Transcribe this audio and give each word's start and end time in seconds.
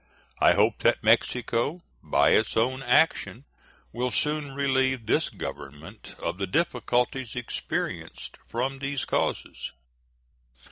I 0.39 0.53
hope 0.53 0.79
that 0.79 1.03
Mexico 1.03 1.83
by 2.01 2.31
its 2.31 2.57
own 2.57 2.81
action 2.81 3.45
will 3.93 4.09
soon 4.09 4.53
relieve 4.55 5.05
this 5.05 5.29
Government 5.29 6.15
of 6.17 6.39
the 6.39 6.47
difficulties 6.47 7.35
experienced 7.35 8.39
from 8.47 8.79
these 8.79 9.05
causes. 9.05 9.73